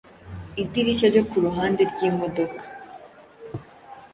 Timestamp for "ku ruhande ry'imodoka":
1.29-2.63